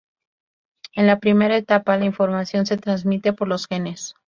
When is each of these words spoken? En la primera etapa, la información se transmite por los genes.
En 0.95 1.05
la 1.05 1.19
primera 1.19 1.55
etapa, 1.55 1.95
la 1.95 2.05
información 2.05 2.65
se 2.65 2.75
transmite 2.75 3.33
por 3.33 3.47
los 3.47 3.67
genes. 3.67 4.15